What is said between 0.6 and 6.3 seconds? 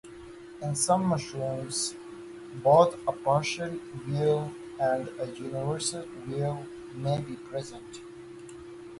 In some mushrooms, both a partial veil and a universal